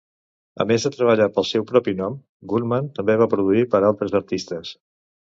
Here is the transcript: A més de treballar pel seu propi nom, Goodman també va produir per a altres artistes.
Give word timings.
A 0.63 0.65
més 0.69 0.85
de 0.85 0.89
treballar 0.93 1.25
pel 1.33 1.45
seu 1.49 1.65
propi 1.71 1.93
nom, 1.99 2.15
Goodman 2.53 2.87
també 2.95 3.17
va 3.23 3.27
produir 3.35 3.61
per 3.75 3.83
a 3.83 3.91
altres 3.91 4.15
artistes. 4.21 4.73